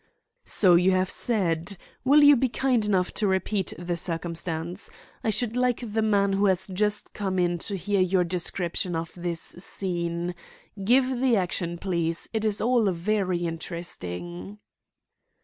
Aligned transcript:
"So 0.47 0.73
you 0.73 0.89
have 0.93 1.11
said. 1.11 1.77
Will 2.03 2.23
you 2.23 2.35
be 2.35 2.49
kind 2.49 2.83
enough 2.87 3.13
to 3.13 3.27
repeat 3.27 3.71
the 3.77 3.95
circumstance? 3.95 4.89
I 5.23 5.29
should 5.29 5.55
like 5.55 5.83
the 5.85 6.01
man 6.01 6.33
who 6.33 6.47
has 6.47 6.65
just 6.65 7.13
come 7.13 7.37
in 7.37 7.59
to 7.59 7.77
hear 7.77 7.99
your 8.01 8.23
description 8.23 8.95
of 8.95 9.11
this 9.15 9.39
scene. 9.59 10.33
Give 10.83 11.19
the 11.21 11.35
action, 11.35 11.77
please. 11.77 12.27
It 12.33 12.43
is 12.45 12.61
all 12.61 12.89
very 12.89 13.45
interesting." 13.45 14.57